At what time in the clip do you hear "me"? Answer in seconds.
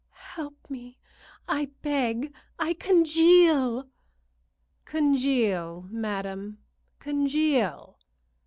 0.67-0.97